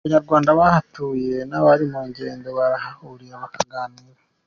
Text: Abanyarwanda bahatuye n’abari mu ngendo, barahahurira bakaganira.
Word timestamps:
Abanyarwanda 0.05 0.49
bahatuye 0.59 1.35
n’abari 1.49 1.85
mu 1.93 2.01
ngendo, 2.09 2.47
barahahurira 2.57 3.35
bakaganira. 3.43 4.19